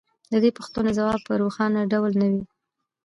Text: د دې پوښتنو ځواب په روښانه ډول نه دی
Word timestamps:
د 0.31 0.33
دې 0.43 0.49
پوښتنو 0.57 0.89
ځواب 0.97 1.19
په 1.27 1.33
روښانه 1.41 1.81
ډول 1.91 2.11
نه 2.21 2.27
دی 2.33 2.43